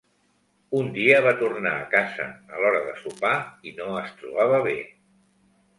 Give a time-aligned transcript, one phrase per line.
[0.79, 3.35] Un dia, va tornar a casa a l'hora de sopar
[3.73, 4.79] i no es trobava bé.